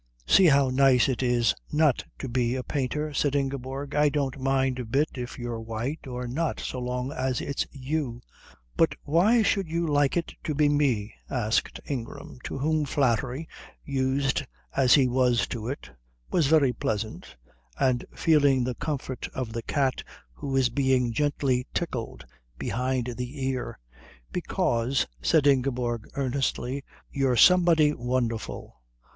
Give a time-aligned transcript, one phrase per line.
[0.25, 3.93] "See how nice it is not to be a painter," said Ingeborg.
[3.93, 8.23] "I don't mind a bit if you're white or not so long as it's you."
[8.75, 13.47] "But why should you like it to be me?" asked Ingram, to whom flattery,
[13.85, 14.41] used
[14.75, 15.91] as he was to it,
[16.31, 17.35] was very pleasant,
[17.79, 20.01] and feeling the comfort of the cat
[20.33, 22.25] who is being gently tickled
[22.57, 23.77] behind the ear.
[24.31, 28.81] "Because," said Ingeborg earnestly, "you're somebody wonderful."